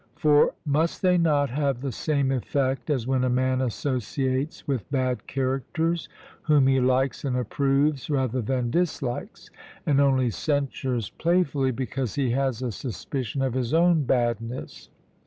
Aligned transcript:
For 0.15 0.55
must 0.65 1.03
they 1.03 1.19
not 1.19 1.51
have 1.51 1.79
the 1.79 1.91
same 1.91 2.31
effect 2.31 2.89
as 2.89 3.05
when 3.05 3.23
a 3.23 3.29
man 3.29 3.61
associates 3.61 4.67
with 4.67 4.89
bad 4.89 5.27
characters, 5.27 6.09
whom 6.41 6.65
he 6.65 6.79
likes 6.79 7.23
and 7.23 7.37
approves 7.37 8.09
rather 8.09 8.41
than 8.41 8.71
dislikes, 8.71 9.51
and 9.85 10.01
only 10.01 10.31
censures 10.31 11.11
playfully 11.11 11.69
because 11.69 12.15
he 12.15 12.31
has 12.31 12.63
a 12.63 12.71
suspicion 12.71 13.43
of 13.43 13.53
his 13.53 13.75
own 13.75 14.01
badness? 14.05 14.89